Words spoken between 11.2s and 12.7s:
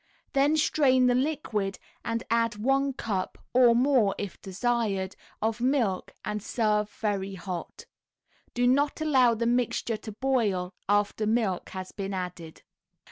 milk has been added.